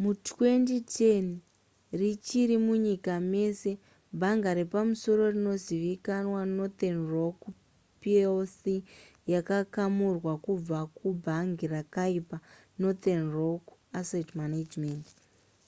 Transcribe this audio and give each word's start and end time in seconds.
mu2010 0.00 1.24
richiri 2.00 2.54
munyika 2.66 3.12
mese 3.32 3.70
bhanga 4.20 4.50
repamusoro 4.60 5.22
rinozivikanwa 5.34 6.40
northern 6.56 7.00
rock 7.14 7.38
plc 8.00 8.60
yakakamurwa 9.32 10.32
kubva 10.44 10.78
ku 10.96 11.08
bhangi 11.24 11.64
rakaipa 11.74 12.36
northern 12.80 13.26
rock 13.38 13.64
asset 14.00 14.28
management 14.40 15.06